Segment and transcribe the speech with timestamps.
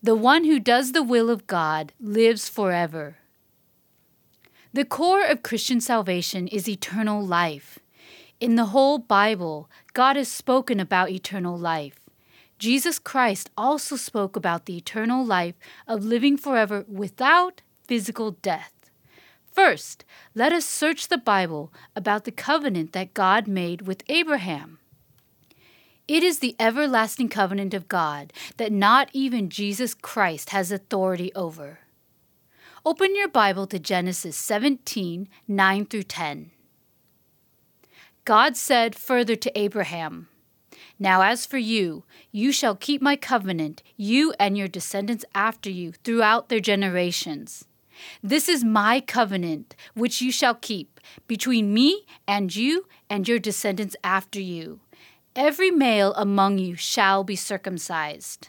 [0.00, 3.16] The one who does the will of God lives forever.
[4.72, 7.80] The core of Christian salvation is eternal life.
[8.38, 11.98] In the whole Bible, God has spoken about eternal life.
[12.60, 15.56] Jesus Christ also spoke about the eternal life
[15.88, 18.72] of living forever without physical death.
[19.50, 24.77] First, let us search the Bible about the covenant that God made with Abraham.
[26.08, 31.80] It is the everlasting covenant of God that not even Jesus Christ has authority over.
[32.82, 36.50] Open your Bible to Genesis 17 9 through 10.
[38.24, 40.28] God said further to Abraham,
[40.98, 45.92] Now as for you, you shall keep my covenant, you and your descendants after you,
[45.92, 47.66] throughout their generations.
[48.22, 53.96] This is my covenant, which you shall keep, between me and you and your descendants
[54.02, 54.80] after you
[55.38, 58.48] Every male among you shall be circumcised.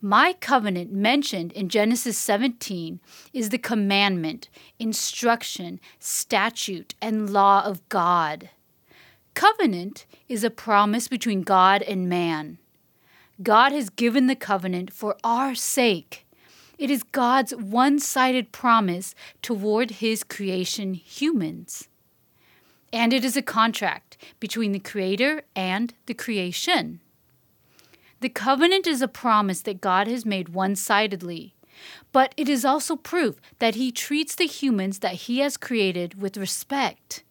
[0.00, 3.00] My covenant mentioned in Genesis 17
[3.32, 8.50] is the commandment, instruction, statute, and law of God.
[9.34, 12.58] Covenant is a promise between God and man.
[13.42, 16.28] God has given the covenant for our sake.
[16.78, 21.88] It is God's one sided promise toward his creation, humans
[22.92, 27.00] and it is a contract between the Creator and the creation.
[28.20, 31.54] The covenant is a promise that God has made one sidedly,
[32.12, 36.36] but it is also proof that He treats the humans that He has created with
[36.36, 37.22] respect.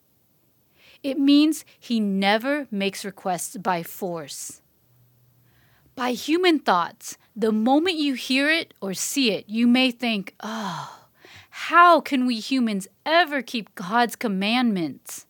[1.03, 4.61] It means He never makes requests by force.
[5.95, 11.07] By human thoughts, the moment you hear it or see it, you may think, oh,
[11.49, 15.26] how can we humans ever keep God's commandments?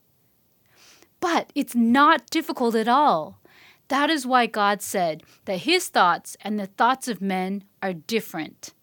[1.20, 3.40] But it's not difficult at all.
[3.88, 8.74] That is why God said that his thoughts and the thoughts of men are different.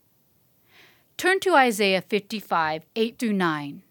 [1.16, 3.82] Turn to Isaiah 55, 8 through 9.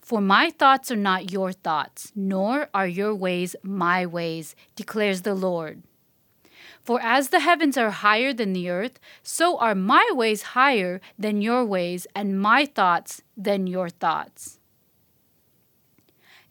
[0.00, 5.34] For my thoughts are not your thoughts, nor are your ways my ways, declares the
[5.34, 5.82] Lord.
[6.80, 11.42] For as the heavens are higher than the earth, so are my ways higher than
[11.42, 14.55] your ways, and my thoughts than your thoughts.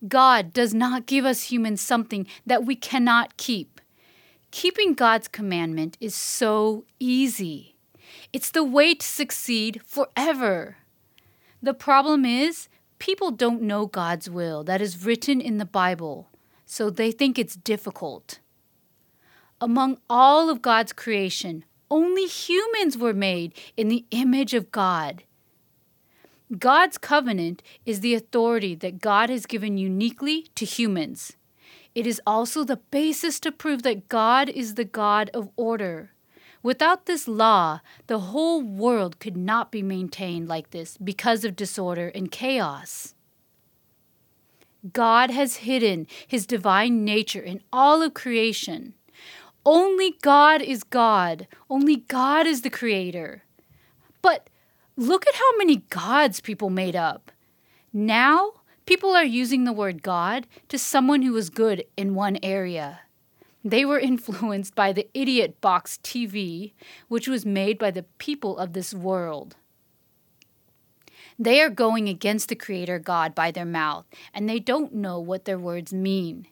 [0.08, 3.82] God does not give us humans something that we cannot keep.
[4.52, 7.76] Keeping God's commandment is so easy.
[8.32, 10.78] It's the way to succeed forever.
[11.62, 16.30] The problem is, people don't know God's will that is written in the Bible,
[16.66, 18.40] so they think it's difficult.
[19.60, 25.24] Among all of God's creation, only humans were made in the image of God.
[26.60, 31.36] God's covenant is the authority that God has given uniquely to humans.
[31.96, 36.12] It is also the basis to prove that God is the God of order.
[36.62, 42.12] Without this law, the whole world could not be maintained like this because of disorder
[42.14, 43.16] and chaos.
[44.94, 48.94] God has hidden his divine nature in all of creation.
[49.66, 51.48] Only God is God.
[51.70, 53.44] Only God is the creator.
[54.22, 54.50] But
[54.98, 57.32] Look at how many gods people made up.
[57.92, 58.54] Now,
[58.86, 63.02] people are using the word God to someone who was good in one area.
[63.64, 66.74] They were influenced by the idiot box TV,
[67.10, 69.58] which was made by the people of this world.
[71.38, 75.44] They are going against the Creator God by their mouth, and they don't know what
[75.44, 76.48] their words mean.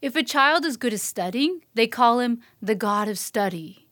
[0.00, 3.83] If a child is good at studying, they call him the God of study.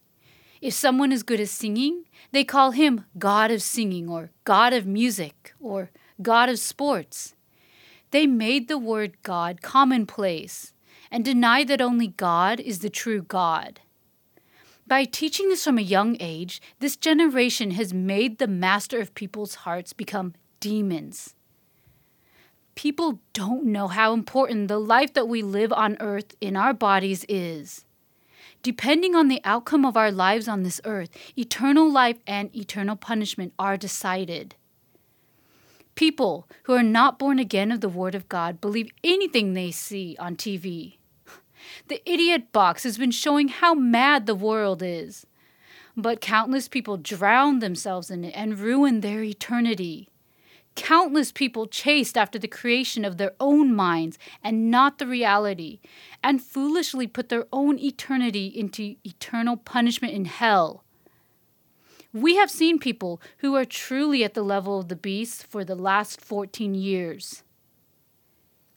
[0.63, 4.87] If someone is good at singing, they call him God of singing or God of
[4.87, 5.91] music or
[6.23, 7.35] God of sports.
[8.13, 10.73] They made the word God commonplace
[11.11, 13.81] and deny that only God is the true God.
[14.87, 19.57] By teaching this from a young age, this generation has made the master of people's
[19.67, 21.35] hearts become demons.
[22.77, 27.25] People don't know how important the life that we live on earth in our bodies
[27.29, 27.85] is.
[28.63, 33.53] Depending on the outcome of our lives on this earth, eternal life and eternal punishment
[33.59, 34.55] are decided.
[35.97, 40.17] People who are not born again of the Word of God believe anything they see
[40.19, 40.97] on TV.
[41.89, 45.27] The idiot box has been showing how mad the world is.
[45.97, 50.09] But countless people drown themselves in it and ruin their eternity.
[50.75, 55.81] Countless people chased after the creation of their own minds and not the reality,
[56.25, 60.83] and foolishly put their own eternity into eternal punishment in hell.
[62.15, 65.75] We have seen people who are truly at the level of the beast for the
[65.75, 67.43] last 14 years.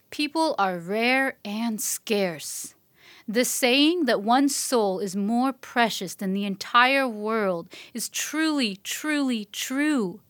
[0.10, 2.76] People are rare and scarce.
[3.28, 9.46] The saying that one soul is more precious than the entire world is truly, truly
[9.52, 10.22] true.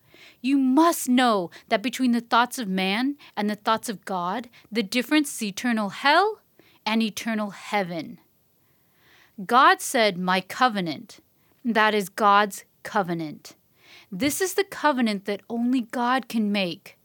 [0.46, 4.84] You must know that between the thoughts of man and the thoughts of God, the
[4.84, 6.42] difference is eternal hell
[6.86, 8.20] and eternal heaven.
[9.44, 11.20] God said, My covenant.
[11.64, 13.56] That is God's covenant.
[14.12, 17.00] This is the covenant that only God can make.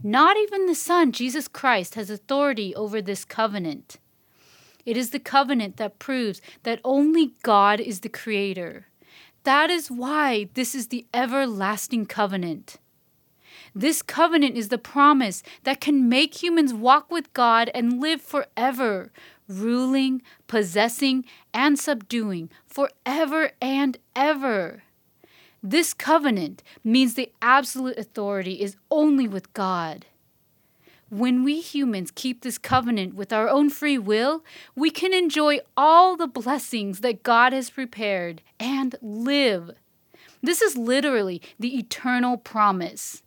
[0.00, 3.96] Not even the Son, Jesus Christ, has authority over this covenant.
[4.86, 8.86] It is the covenant that proves that only God is the creator.
[9.42, 12.78] That is why this is the everlasting covenant.
[13.74, 19.10] This covenant is the promise that can make humans walk with God and live forever,
[19.48, 24.84] ruling, possessing, and subduing forever and ever.
[25.60, 30.06] This covenant means the absolute authority is only with God.
[31.10, 34.44] When we humans keep this covenant with our own free will,
[34.76, 39.72] we can enjoy all the blessings that God has prepared and live.
[40.42, 43.22] This is literally the eternal promise.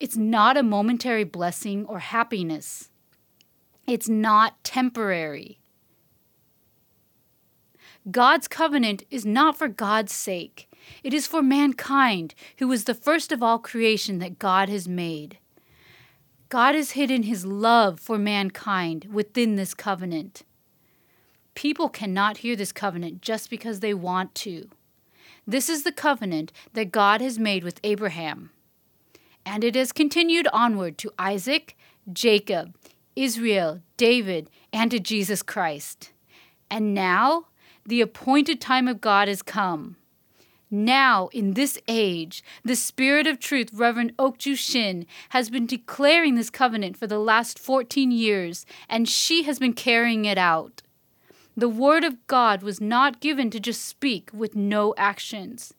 [0.00, 2.88] It's not a momentary blessing or happiness.
[3.86, 5.60] It's not temporary.
[8.10, 10.72] God's covenant is not for God's sake.
[11.04, 15.38] It is for mankind, who is the first of all creation that God has made.
[16.48, 20.44] God has hidden his love for mankind within this covenant.
[21.54, 24.70] People cannot hear this covenant just because they want to.
[25.46, 28.50] This is the covenant that God has made with Abraham.
[29.44, 31.76] And it has continued onward to Isaac,
[32.12, 32.76] Jacob,
[33.16, 36.12] Israel, David, and to Jesus Christ.
[36.70, 37.46] And now
[37.84, 39.96] the appointed time of God has come.
[40.70, 46.48] Now, in this age, the Spirit of Truth, Reverend Okju Shin, has been declaring this
[46.48, 50.82] covenant for the last 14 years, and she has been carrying it out.
[51.56, 55.74] The Word of God was not given to just speak with no actions.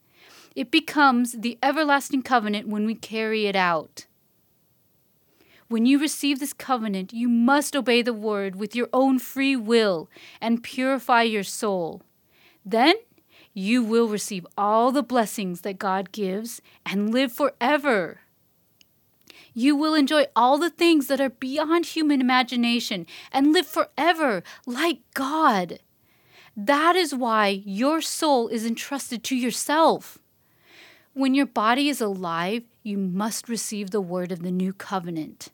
[0.55, 4.05] It becomes the everlasting covenant when we carry it out.
[5.69, 10.09] When you receive this covenant, you must obey the Word with your own free will
[10.41, 12.01] and purify your soul.
[12.65, 12.95] Then
[13.53, 18.19] you will receive all the blessings that God gives and live forever.
[19.53, 24.99] You will enjoy all the things that are beyond human imagination and live forever like
[25.13, 25.79] God.
[26.55, 30.20] That is why your soul is entrusted to yourself.
[31.13, 35.49] When your body is alive, you must receive the word of the new covenant.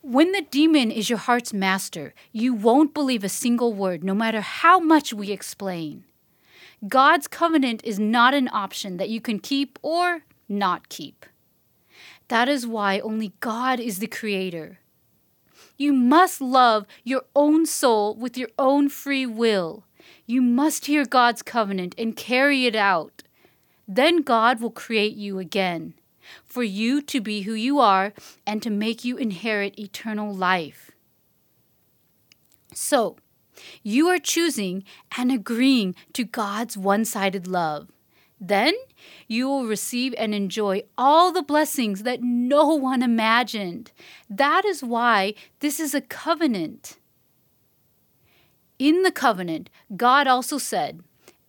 [0.00, 4.40] When the demon is your heart's master, you won't believe a single word, no matter
[4.40, 6.04] how much we explain.
[6.86, 11.26] God's covenant is not an option that you can keep or not keep.
[12.28, 14.78] That is why only God is the creator.
[15.76, 19.84] You must love your own soul with your own free will.
[20.26, 23.22] You must hear God's covenant and carry it out.
[23.94, 25.92] Then God will create you again,
[26.46, 28.14] for you to be who you are
[28.46, 30.92] and to make you inherit eternal life.
[32.72, 33.16] So,
[33.82, 34.84] you are choosing
[35.18, 37.88] and agreeing to God's one sided love.
[38.40, 38.72] Then
[39.28, 43.92] you will receive and enjoy all the blessings that no one imagined.
[44.30, 46.96] That is why this is a covenant.
[48.78, 51.02] In the covenant, God also said,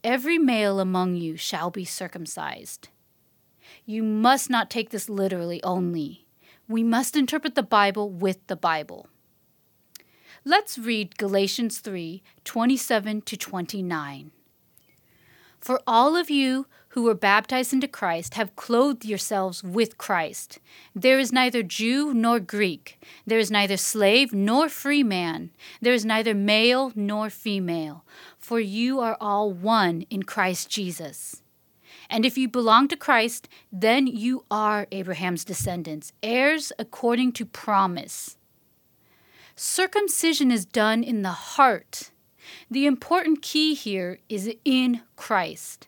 [0.04, 2.90] Every male among you shall be circumcised.
[3.86, 6.26] You must not take this literally only.
[6.68, 9.08] We must interpret the Bible with the Bible.
[10.44, 14.32] Let's read Galatians 3 27 to 29.
[15.62, 20.60] For all of you who were baptized into Christ have clothed yourselves with Christ.
[20.94, 25.50] There is neither Jew nor Greek, there is neither slave nor free man,
[25.82, 28.06] there is neither male nor female,
[28.38, 31.42] for you are all one in Christ Jesus.
[32.12, 38.38] And if you belong to Christ, then you are Abraham's descendants, heirs according to promise.
[39.56, 42.12] Circumcision is done in the heart.
[42.70, 45.88] The important key here is in Christ.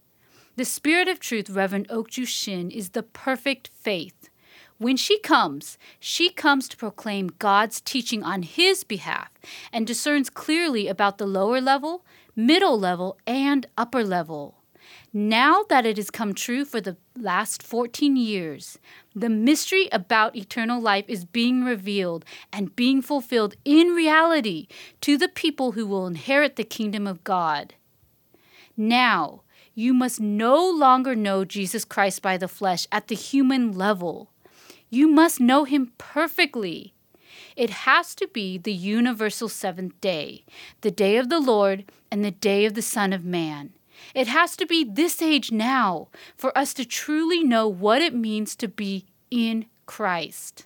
[0.57, 4.29] The Spirit of Truth, Reverend Okju Shin, is the perfect faith.
[4.77, 9.33] When she comes, she comes to proclaim God's teaching on his behalf
[9.73, 12.05] and discerns clearly about the lower level,
[12.37, 14.55] middle level, and upper level.
[15.11, 18.79] Now that it has come true for the last 14 years,
[19.13, 24.67] the mystery about eternal life is being revealed and being fulfilled in reality
[25.01, 27.73] to the people who will inherit the kingdom of God.
[28.77, 29.41] Now,
[29.75, 34.31] you must no longer know Jesus Christ by the flesh at the human level.
[34.89, 36.93] You must know him perfectly.
[37.55, 40.45] it has to be the universal seventh day,
[40.81, 43.73] the day of the Lord and the day of the Son of Man.
[44.13, 48.55] It has to be this age now for us to truly know what it means
[48.57, 50.65] to be in Christ.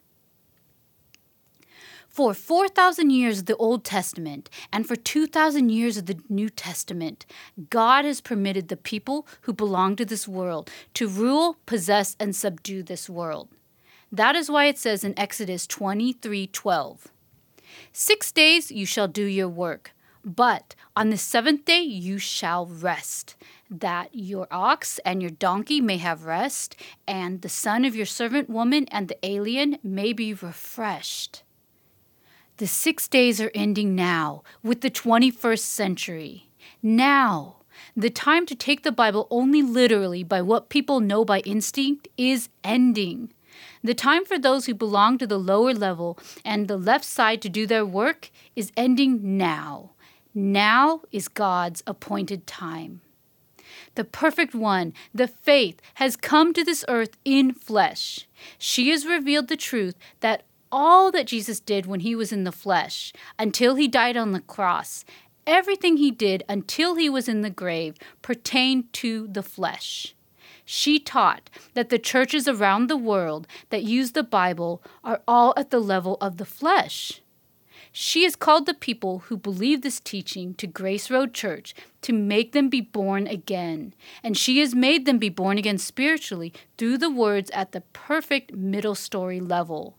[2.19, 7.25] For 4,000 years of the Old Testament and for 2,000 years of the New Testament,
[7.69, 12.83] God has permitted the people who belong to this world to rule, possess, and subdue
[12.83, 13.47] this world.
[14.11, 17.07] That is why it says in Exodus 23:12,
[17.93, 19.93] Six days you shall do your work,
[20.25, 23.37] but on the seventh day you shall rest,
[23.69, 26.75] that your ox and your donkey may have rest,
[27.07, 31.43] and the son of your servant woman and the alien may be refreshed.
[32.59, 36.49] The six days are ending now with the 21st century.
[36.83, 37.59] Now,
[37.95, 42.49] the time to take the Bible only literally by what people know by instinct is
[42.61, 43.31] ending.
[43.81, 47.49] The time for those who belong to the lower level and the left side to
[47.49, 49.91] do their work is ending now.
[50.35, 52.99] Now is God's appointed time.
[53.95, 58.27] The perfect one, the faith, has come to this earth in flesh.
[58.57, 62.51] She has revealed the truth that all that Jesus did when he was in the
[62.51, 65.05] flesh, until he died on the cross,
[65.45, 70.15] everything he did until he was in the grave, pertained to the flesh.
[70.65, 75.71] She taught that the churches around the world that use the Bible are all at
[75.71, 77.21] the level of the flesh.
[77.91, 81.73] She has called the people who believe this teaching to Grace Road Church
[82.03, 83.95] to make them be born again.
[84.23, 88.53] And she has made them be born again spiritually through the words at the perfect
[88.53, 89.97] middle story level.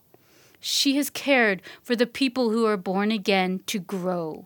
[0.61, 4.45] She has cared for the people who are born again to grow.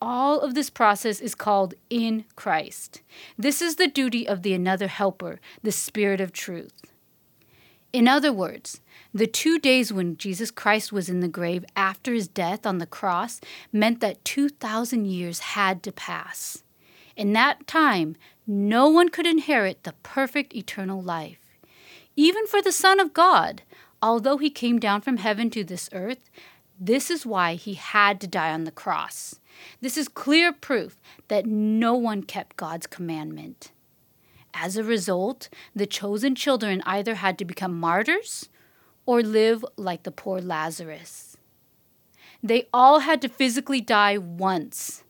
[0.00, 3.02] All of this process is called in Christ.
[3.38, 6.72] This is the duty of the another helper, the Spirit of truth.
[7.92, 8.80] In other words,
[9.12, 12.86] the two days when Jesus Christ was in the grave after his death on the
[12.86, 13.40] cross
[13.72, 16.64] meant that 2,000 years had to pass.
[17.16, 21.38] In that time, no one could inherit the perfect eternal life.
[22.16, 23.62] Even for the Son of God,
[24.04, 26.28] although he came down from heaven to this earth,
[26.78, 29.40] this is why he had to die on the cross.
[29.80, 33.72] This is clear proof that no one kept God's commandment.
[34.52, 38.50] As a result, the chosen children either had to become martyrs
[39.06, 41.38] or live like the poor Lazarus.
[42.42, 45.02] They all had to physically die once.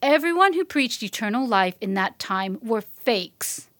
[0.00, 3.70] Everyone who preached eternal life in that time were fakes.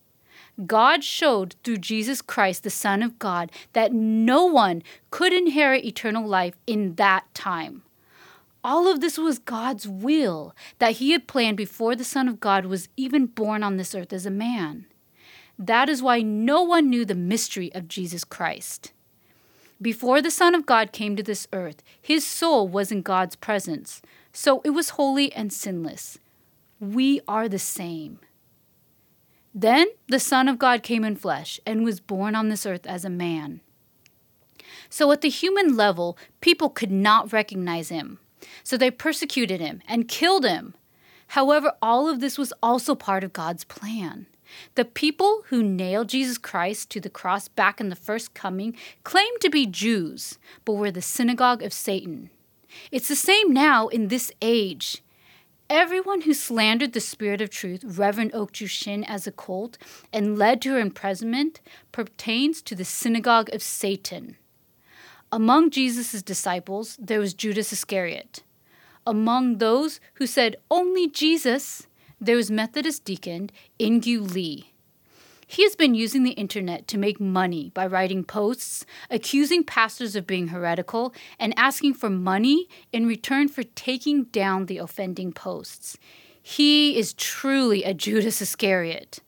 [0.66, 6.26] God showed through Jesus Christ, the Son of God, that no one could inherit eternal
[6.26, 7.82] life in that time.
[8.62, 12.66] All of this was God's will that He had planned before the Son of God
[12.66, 14.86] was even born on this earth as a man.
[15.58, 18.92] That is why no one knew the mystery of Jesus Christ.
[19.82, 24.00] Before the Son of God came to this earth, his soul was in God's presence,
[24.32, 26.18] so it was holy and sinless.
[26.80, 28.20] We are the same.
[29.54, 33.04] Then the Son of God came in flesh and was born on this earth as
[33.04, 33.60] a man.
[34.90, 38.18] So, at the human level, people could not recognize him.
[38.62, 40.74] So they persecuted him and killed him.
[41.28, 44.26] However, all of this was also part of God's plan.
[44.74, 49.40] The people who nailed Jesus Christ to the cross back in the first coming claimed
[49.40, 52.30] to be Jews, but were the synagogue of Satan.
[52.92, 55.02] It's the same now in this age.
[55.70, 59.78] Everyone who slandered the Spirit of Truth, Reverend Okju Shin, as a cult
[60.12, 64.36] and led to her imprisonment pertains to the synagogue of Satan.
[65.32, 68.42] Among Jesus' disciples, there was Judas Iscariot.
[69.06, 71.86] Among those who said only Jesus,
[72.20, 74.73] there was Methodist deacon Ingyu Lee.
[75.46, 80.26] He has been using the internet to make money by writing posts, accusing pastors of
[80.26, 85.96] being heretical, and asking for money in return for taking down the offending posts.
[86.42, 89.20] He is truly a Judas Iscariot.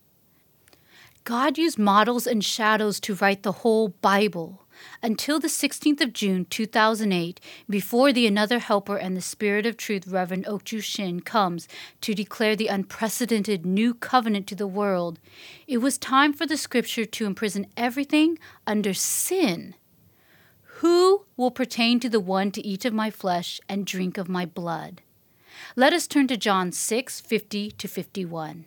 [1.24, 4.65] God used models and shadows to write the whole Bible
[5.02, 10.06] until the 16th of June 2008, before the Another Helper and the Spirit of Truth
[10.06, 11.68] Reverend Okju Shin comes
[12.00, 15.18] to declare the unprecedented new covenant to the world,
[15.66, 19.74] it was time for the scripture to imprison everything under sin.
[20.80, 24.44] Who will pertain to the one to eat of my flesh and drink of my
[24.44, 25.00] blood?
[25.74, 28.66] Let us turn to John 6 50 to 51.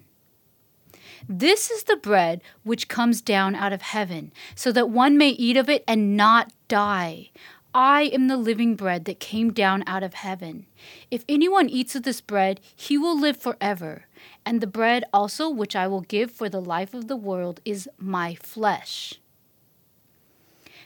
[1.27, 5.57] This is the bread which comes down out of heaven, so that one may eat
[5.57, 7.31] of it and not die.
[7.73, 10.65] I am the living bread that came down out of heaven.
[11.11, 14.05] If anyone eats of this bread, he will live forever.
[14.43, 17.87] And the bread also which I will give for the life of the world is
[17.99, 19.19] my flesh.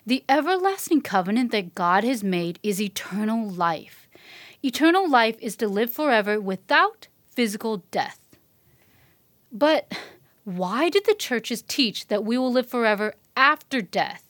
[0.05, 4.09] The everlasting covenant that God has made is eternal life.
[4.61, 8.19] Eternal life is to live forever without physical death.
[9.49, 9.93] But
[10.45, 14.23] why did the churches teach that we will live forever after death?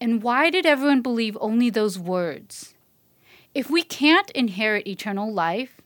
[0.00, 2.74] And why did everyone believe only those words?
[3.54, 5.80] If we can't inherit eternal life,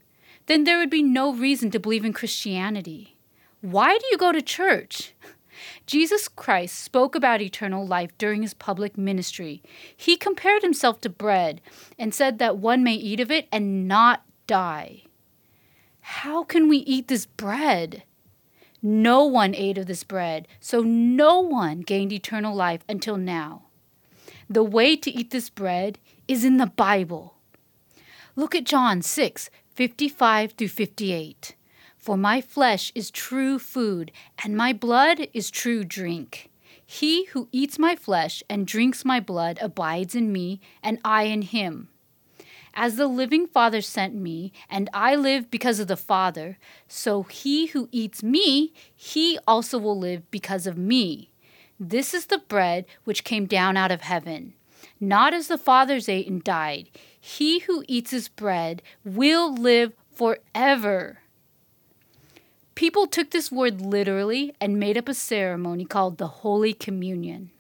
[0.47, 3.17] then there would be no reason to believe in Christianity.
[3.61, 5.15] Why do you go to church?
[5.87, 9.63] Jesus Christ spoke about eternal life during his public ministry.
[9.97, 11.61] He compared himself to bread
[11.99, 15.05] and said that one may eat of it and not die.
[16.01, 18.03] How can we eat this bread?
[18.83, 23.63] No one ate of this bread, so no one gained eternal life until now.
[24.51, 27.37] The way to eat this bread is in the Bible.
[28.35, 31.55] Look at John 6 55 through 58.
[31.97, 34.11] For my flesh is true food,
[34.43, 36.51] and my blood is true drink.
[36.85, 41.43] He who eats my flesh and drinks my blood abides in me, and I in
[41.43, 41.89] him.
[42.75, 47.67] As the living Father sent me, and I live because of the Father, so he
[47.67, 51.31] who eats me, he also will live because of me.
[51.79, 54.55] This is the bread which came down out of heaven.
[54.99, 56.89] Not as the fathers ate and died.
[57.21, 61.19] He who eats this bread will live forever.
[62.75, 67.52] People took this word literally and made up a ceremony called the Holy Communion.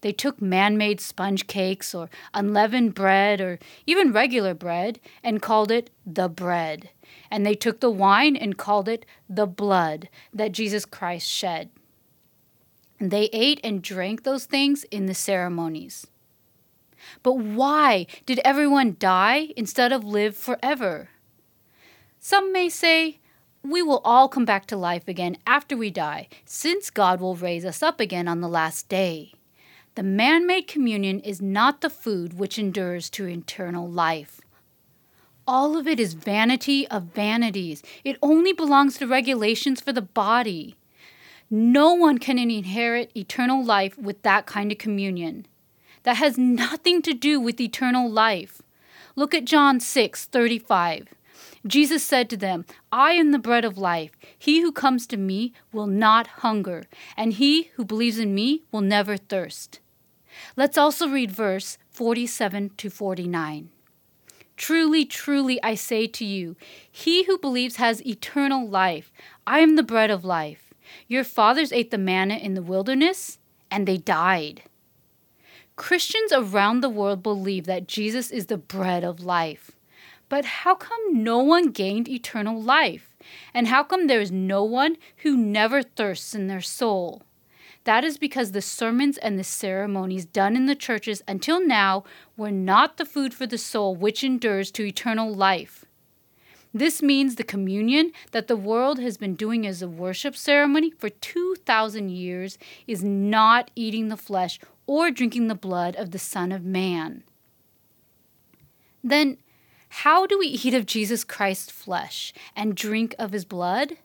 [0.00, 5.70] They took man made sponge cakes or unleavened bread or even regular bread and called
[5.70, 6.90] it the bread.
[7.30, 11.70] And they took the wine and called it the blood that Jesus Christ shed.
[13.00, 16.06] And they ate and drank those things in the ceremonies.
[17.22, 21.10] But why did everyone die instead of live forever?
[22.18, 23.20] Some may say,
[23.62, 27.64] we will all come back to life again after we die, since God will raise
[27.64, 29.32] us up again on the last day.
[29.98, 34.40] The man made communion is not the food which endures to eternal life.
[35.44, 37.82] All of it is vanity of vanities.
[38.04, 40.76] It only belongs to regulations for the body.
[41.50, 45.46] No one can inherit eternal life with that kind of communion.
[46.04, 48.62] That has nothing to do with eternal life.
[49.16, 51.08] Look at John 6 35.
[51.66, 54.12] Jesus said to them, I am the bread of life.
[54.38, 56.84] He who comes to me will not hunger,
[57.16, 59.80] and he who believes in me will never thirst.
[60.56, 63.70] Let's also read verse 47 to 49.
[64.56, 66.56] Truly, truly, I say to you,
[66.90, 69.12] he who believes has eternal life.
[69.46, 70.74] I am the bread of life.
[71.06, 73.38] Your fathers ate the manna in the wilderness,
[73.70, 74.62] and they died.
[75.76, 79.70] Christians around the world believe that Jesus is the bread of life.
[80.28, 83.14] But how come no one gained eternal life?
[83.54, 87.22] And how come there is no one who never thirsts in their soul?
[87.88, 92.04] That is because the sermons and the ceremonies done in the churches until now
[92.36, 95.86] were not the food for the soul which endures to eternal life.
[96.74, 101.08] This means the communion that the world has been doing as a worship ceremony for
[101.08, 106.66] 2,000 years is not eating the flesh or drinking the blood of the Son of
[106.66, 107.24] Man.
[109.02, 109.38] Then,
[109.88, 113.96] how do we eat of Jesus Christ's flesh and drink of his blood?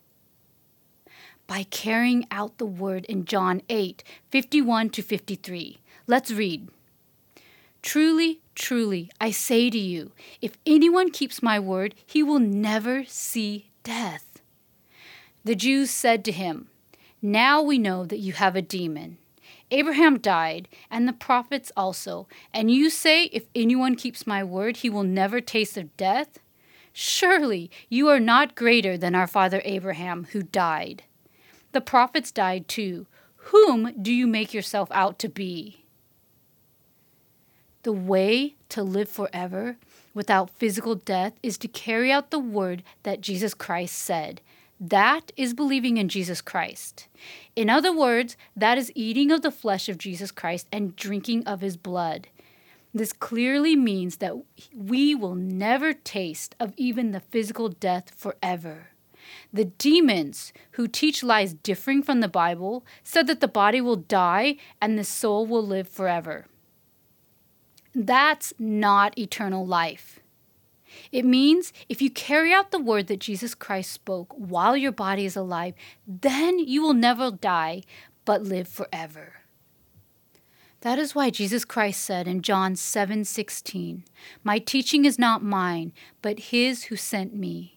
[1.46, 5.78] By carrying out the word in John 8 51 to 53.
[6.06, 6.68] Let's read.
[7.82, 13.70] Truly, truly, I say to you, if anyone keeps my word, he will never see
[13.82, 14.40] death.
[15.44, 16.68] The Jews said to him,
[17.20, 19.18] Now we know that you have a demon.
[19.70, 24.88] Abraham died, and the prophets also, and you say, If anyone keeps my word, he
[24.88, 26.38] will never taste of death?
[26.92, 31.02] Surely you are not greater than our father Abraham, who died.
[31.74, 33.06] The prophets died too.
[33.50, 35.84] Whom do you make yourself out to be?
[37.82, 39.76] The way to live forever
[40.14, 44.40] without physical death is to carry out the word that Jesus Christ said
[44.80, 47.08] that is believing in Jesus Christ.
[47.56, 51.60] In other words, that is eating of the flesh of Jesus Christ and drinking of
[51.60, 52.28] his blood.
[52.92, 54.36] This clearly means that
[54.72, 58.88] we will never taste of even the physical death forever.
[59.54, 64.56] The demons who teach lies differing from the Bible said that the body will die
[64.82, 66.46] and the soul will live forever.
[67.94, 70.18] That's not eternal life.
[71.12, 75.24] It means if you carry out the word that Jesus Christ spoke while your body
[75.24, 77.82] is alive, then you will never die,
[78.24, 79.34] but live forever.
[80.80, 84.04] That is why Jesus Christ said in John 7:16,
[84.42, 87.73] "My teaching is not mine, but his who sent me."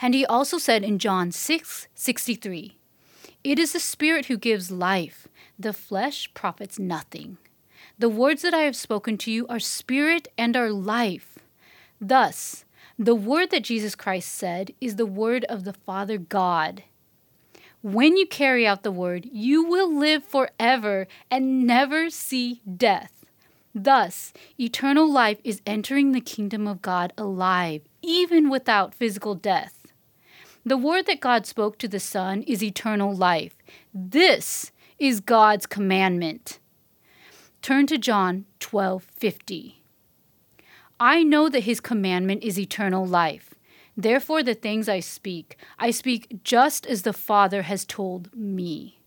[0.00, 2.76] And he also said in John 6:63,
[3.42, 7.38] "It is the spirit who gives life; the flesh profits nothing."
[7.98, 11.38] The words that I have spoken to you are spirit and are life.
[12.00, 12.64] Thus,
[12.96, 16.84] the word that Jesus Christ said is the word of the Father God.
[17.82, 23.24] When you carry out the word, you will live forever and never see death.
[23.74, 29.77] Thus, eternal life is entering the kingdom of God alive, even without physical death.
[30.64, 33.56] The word that God spoke to the Son is eternal life.
[33.94, 36.58] This is God's commandment.
[37.62, 39.82] Turn to John 12:50.
[41.00, 43.54] I know that his commandment is eternal life.
[43.96, 48.98] Therefore the things I speak, I speak just as the Father has told me.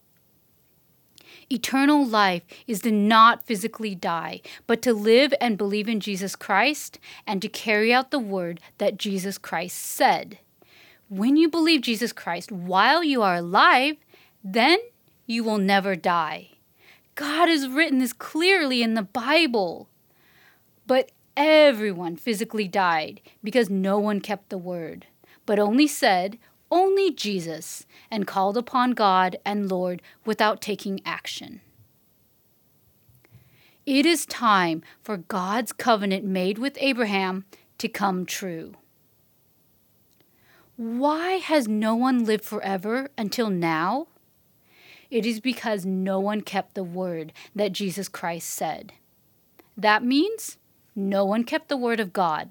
[1.49, 6.99] Eternal life is to not physically die, but to live and believe in Jesus Christ
[7.27, 10.39] and to carry out the word that Jesus Christ said.
[11.11, 13.97] When you believe Jesus Christ while you are alive,
[14.45, 14.79] then
[15.25, 16.51] you will never die.
[17.15, 19.89] God has written this clearly in the Bible.
[20.87, 25.05] But everyone physically died because no one kept the word,
[25.45, 26.37] but only said,
[26.71, 31.59] only Jesus, and called upon God and Lord without taking action.
[33.85, 37.43] It is time for God's covenant made with Abraham
[37.79, 38.75] to come true.
[40.81, 44.07] Why has no one lived forever until now?
[45.11, 48.93] It is because no one kept the word that Jesus Christ said.
[49.77, 50.57] That means
[50.95, 52.49] no one kept the word of God.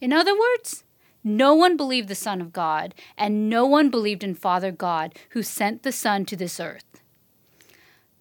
[0.00, 0.84] In other words,
[1.24, 5.42] no one believed the Son of God, and no one believed in Father God who
[5.42, 7.02] sent the Son to this earth.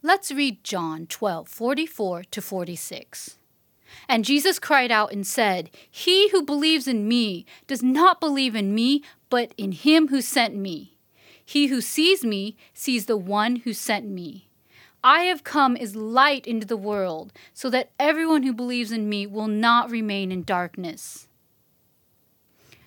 [0.01, 3.37] Let's read John 12 44 to 46.
[4.07, 8.73] And Jesus cried out and said, He who believes in me does not believe in
[8.75, 10.95] me, but in him who sent me.
[11.43, 14.47] He who sees me sees the one who sent me.
[15.03, 19.25] I have come as light into the world, so that everyone who believes in me
[19.25, 21.27] will not remain in darkness.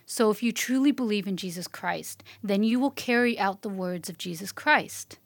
[0.06, 4.08] So, if you truly believe in Jesus Christ, then you will carry out the words
[4.08, 5.18] of Jesus Christ.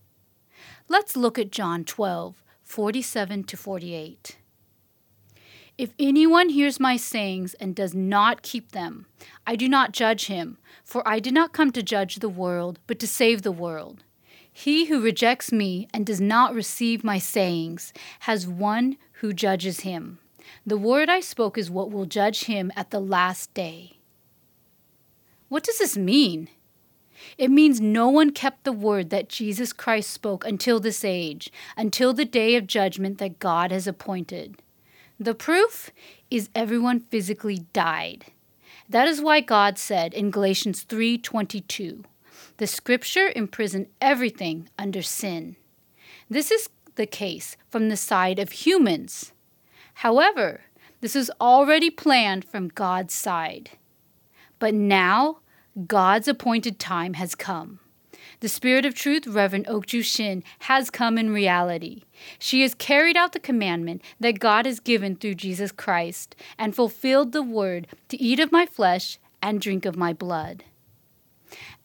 [0.88, 4.37] Let's look at John 12, 47 to 48.
[5.78, 9.06] If anyone hears my sayings and does not keep them,
[9.46, 12.98] I do not judge him, for I did not come to judge the world, but
[12.98, 14.02] to save the world.
[14.52, 20.18] He who rejects me and does not receive my sayings has one who judges him.
[20.66, 23.98] The word I spoke is what will judge him at the last day.
[25.48, 26.48] What does this mean?
[27.36, 32.12] It means no one kept the word that Jesus Christ spoke until this age, until
[32.12, 34.60] the day of judgment that God has appointed.
[35.20, 35.90] The proof
[36.30, 38.26] is everyone physically died.
[38.88, 42.04] That is why God said in Galatians 3:22,
[42.58, 45.56] the scripture imprisoned everything under sin.
[46.30, 49.32] This is the case from the side of humans.
[49.94, 50.62] However,
[51.00, 53.70] this is already planned from God's side.
[54.60, 55.38] But now,
[55.86, 57.80] God's appointed time has come.
[58.40, 62.02] The Spirit of Truth, Reverend Okju Shin, has come in reality.
[62.38, 67.32] She has carried out the commandment that God has given through Jesus Christ and fulfilled
[67.32, 70.62] the word to eat of my flesh and drink of my blood.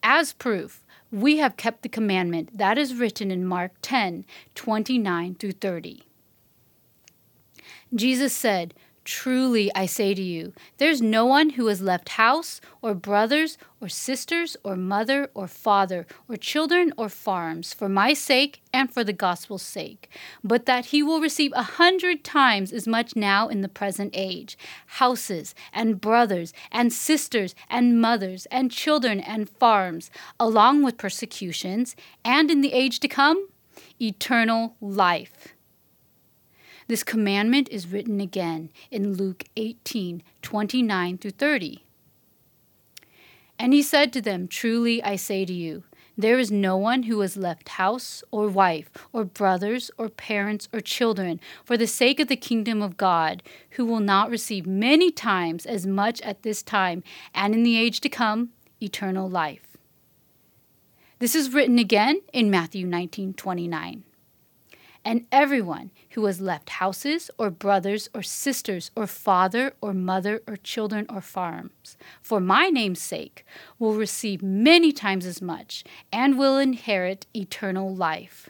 [0.03, 5.51] As proof, we have kept the commandment that is written in Mark 10 29 through
[5.51, 6.03] 30.
[7.95, 8.73] Jesus said,
[9.05, 13.89] Truly, I say to you, there's no one who has left house, or brothers, or
[13.89, 19.11] sisters, or mother, or father, or children, or farms, for my sake and for the
[19.11, 20.09] gospel's sake,
[20.41, 24.57] but that he will receive a hundred times as much now in the present age
[24.85, 32.49] houses, and brothers, and sisters, and mothers, and children, and farms, along with persecutions, and
[32.49, 33.49] in the age to come,
[33.99, 35.53] eternal life.
[36.87, 41.83] This commandment is written again in Luke 18 29 through 30.
[43.59, 45.83] And he said to them, Truly I say to you,
[46.17, 50.79] there is no one who has left house or wife or brothers or parents or
[50.79, 53.41] children for the sake of the kingdom of God
[53.71, 57.99] who will not receive many times as much at this time and in the age
[58.01, 59.77] to come eternal life.
[61.17, 64.03] This is written again in Matthew 19 29
[65.05, 70.57] and everyone who has left houses or brothers or sisters or father or mother or
[70.57, 73.45] children or farms, for my name's sake,
[73.79, 78.49] will receive many times as much and will inherit eternal life.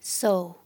[0.00, 0.56] So,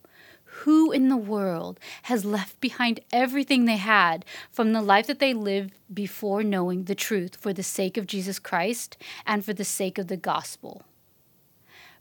[0.63, 5.35] who in the world has left behind everything they had from the life that they
[5.35, 8.97] lived before knowing the truth for the sake of Jesus Christ
[9.27, 10.83] and for the sake of the gospel?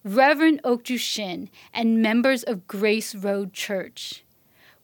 [0.04, 4.26] Reverend Okju Shin, and members of Grace Road Church.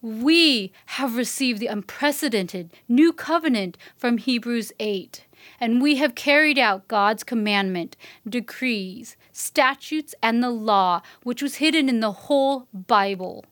[0.02, 5.26] We have received the unprecedented new covenant from Hebrews 8,
[5.60, 11.90] and we have carried out God's commandment, decrees, statutes, and the law which was hidden
[11.90, 13.44] in the whole Bible.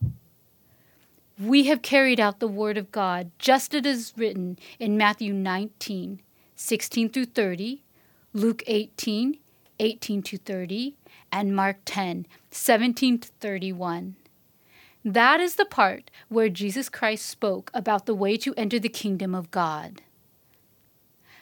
[1.37, 5.33] We have carried out the word of God just as it is written in Matthew
[5.33, 6.21] 19,
[6.55, 7.83] 16 through 30,
[8.31, 9.37] Luke 18,
[9.79, 10.95] 18 to 30,
[11.31, 14.15] and Mark 10, 17 to 31.
[15.05, 19.33] That is the part where Jesus Christ spoke about the way to enter the kingdom
[19.33, 20.01] of God.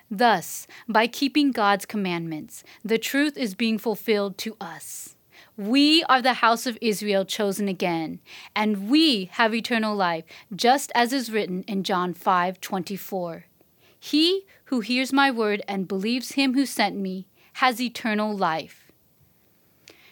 [0.10, 5.16] Thus, by keeping God's commandments, the truth is being fulfilled to us.
[5.58, 8.20] We are the house of Israel chosen again,
[8.56, 13.46] and we have eternal life, just as is written in John 5:24.
[14.00, 18.92] He who hears my word and believes him who sent me has eternal life.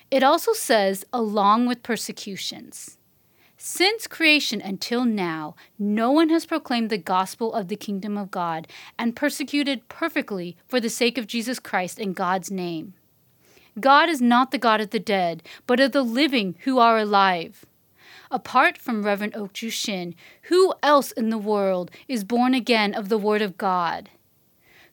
[0.09, 2.97] It also says along with persecutions.
[3.57, 8.67] Since creation until now, no one has proclaimed the gospel of the kingdom of God
[8.97, 12.93] and persecuted perfectly for the sake of Jesus Christ in God's name.
[13.79, 17.65] God is not the God of the dead, but of the living who are alive.
[18.31, 23.17] Apart from Reverend Okju Shin, who else in the world is born again of the
[23.17, 24.09] Word of God?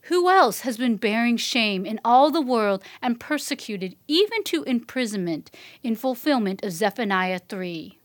[0.02, 5.50] Who else has been bearing shame in all the world and persecuted even to imprisonment
[5.82, 7.98] in fulfillment of Zephaniah 3?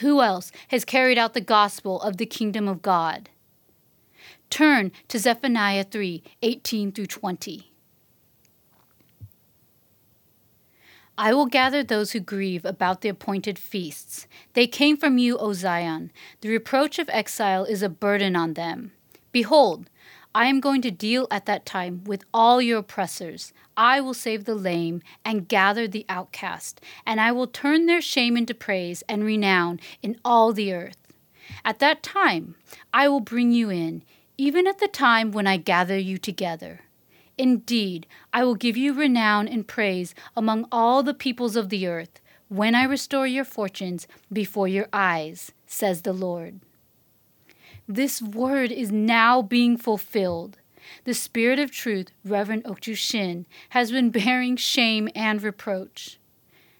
[0.00, 3.28] Who else has carried out the gospel of the kingdom of God?
[4.48, 7.72] Turn to Zephaniah 3 18 through 20.
[11.18, 14.26] I will gather those who grieve about the appointed feasts.
[14.54, 16.10] They came from you, O Zion.
[16.40, 18.92] The reproach of exile is a burden on them.
[19.30, 19.88] Behold,
[20.34, 23.52] I am going to deal at that time with all your oppressors.
[23.76, 28.36] I will save the lame and gather the outcast, and I will turn their shame
[28.36, 30.96] into praise and renown in all the earth.
[31.64, 32.54] At that time,
[32.94, 34.04] I will bring you in,
[34.38, 36.80] even at the time when I gather you together.
[37.36, 42.20] Indeed, I will give you renown and praise among all the peoples of the earth
[42.48, 46.60] when I restore your fortunes before your eyes, says the Lord.
[47.94, 50.56] This word is now being fulfilled.
[51.04, 56.18] The Spirit of Truth, Reverend Okju Shin, has been bearing shame and reproach.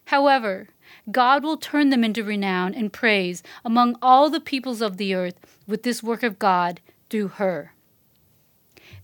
[0.07, 0.69] However,
[1.11, 5.39] God will turn them into renown and praise among all the peoples of the earth
[5.67, 7.75] with this work of God through her.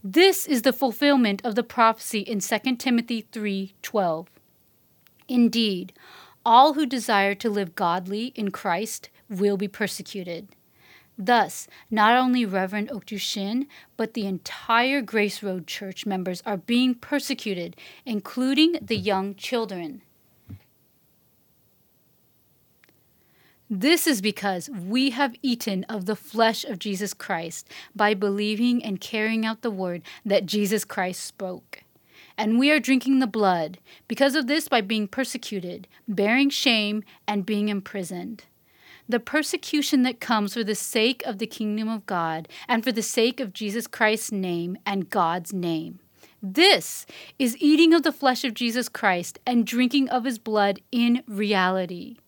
[0.02, 4.28] This is the fulfillment of the prophecy in 2 Timothy 3:12.
[5.28, 5.92] Indeed,
[6.42, 10.48] all who desire to live godly in Christ will be persecuted.
[11.20, 16.94] Thus, not only Reverend Okju Shin, but the entire Grace Road Church members are being
[16.94, 17.76] persecuted,
[18.06, 20.02] including the young children.
[23.68, 29.00] This is because we have eaten of the flesh of Jesus Christ by believing and
[29.00, 31.82] carrying out the word that Jesus Christ spoke.
[32.38, 37.44] And we are drinking the blood, because of this, by being persecuted, bearing shame, and
[37.44, 38.44] being imprisoned
[39.08, 43.02] the persecution that comes for the sake of the kingdom of God and for the
[43.02, 46.00] sake of Jesus Christ's name and God's name.
[46.42, 47.06] This
[47.38, 52.18] is eating of the flesh of Jesus Christ and drinking of his blood in reality.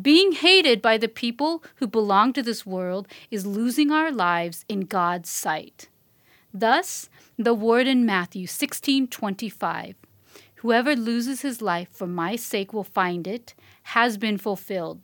[0.00, 4.80] Being hated by the people who belong to this world is losing our lives in
[4.80, 5.88] God's sight.
[6.52, 9.94] Thus, the word in Matthew 16:25,
[10.56, 13.54] whoever loses his life for my sake will find it,
[13.94, 15.00] has been fulfilled.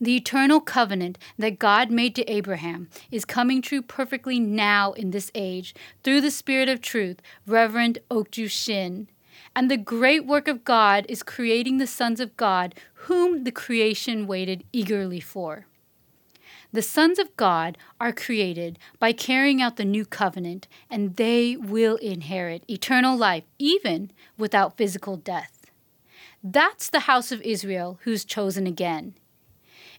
[0.00, 5.30] The eternal covenant that God made to Abraham is coming true perfectly now in this
[5.34, 9.08] age through the Spirit of truth, Reverend Okju Shin.
[9.54, 12.74] And the great work of God is creating the sons of God,
[13.06, 15.66] whom the creation waited eagerly for.
[16.72, 21.96] The sons of God are created by carrying out the new covenant, and they will
[21.96, 25.70] inherit eternal life, even without physical death.
[26.44, 29.14] That's the house of Israel who's chosen again.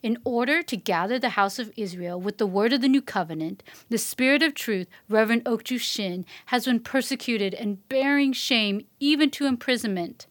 [0.03, 3.63] In order to gather the house of Israel with the word of the new covenant,
[3.89, 9.45] the Spirit of truth, Reverend Okju Shin, has been persecuted and bearing shame even to
[9.45, 10.27] imprisonment.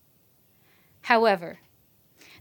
[1.02, 1.58] However,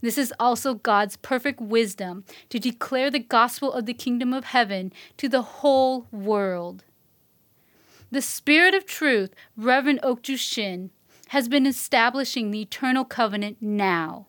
[0.02, 4.94] this is also God's perfect wisdom to declare the gospel of the kingdom of heaven
[5.18, 6.84] to the whole world.
[8.12, 10.92] The Spirit of truth, Reverend Okju Shin,
[11.30, 14.28] has been establishing the eternal covenant now.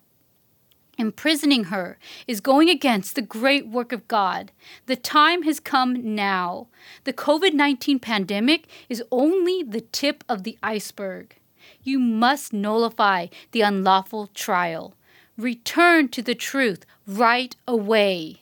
[0.98, 4.50] Imprisoning her is going against the great work of God.
[4.87, 6.68] The time has come now.
[7.04, 11.37] The COVID 19 pandemic is only the tip of the iceberg.
[11.82, 14.94] You must nullify the unlawful trial.
[15.37, 18.40] Return to the truth right away.